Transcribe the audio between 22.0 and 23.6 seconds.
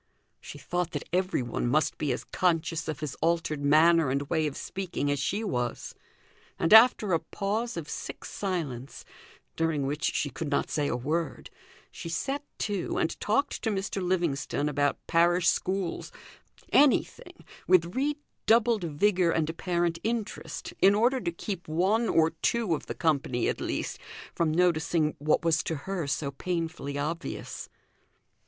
or two of the company,